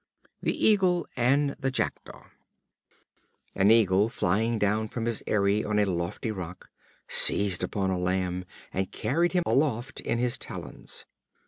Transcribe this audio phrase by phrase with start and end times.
[0.41, 2.23] The Eagle and the Jackdaw.
[3.53, 6.71] An Eagle, flying down from his eyrie on a lofty rock,
[7.07, 11.05] seized upon a lamb, and carried him aloft in his talons.